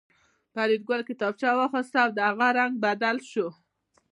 [0.53, 3.47] فریدګل کتابچه واخیسته او د هغه رنګ بدل شو